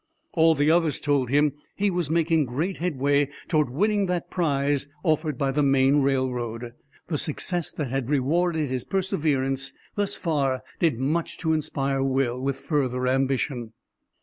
[0.33, 5.37] All the others told him he was making great headway toward winning that prize offered
[5.37, 6.73] by the Maine railroad.
[7.05, 12.55] The success that had rewarded his perseverance thus far did much to inspire Will with
[12.57, 13.73] further ambition.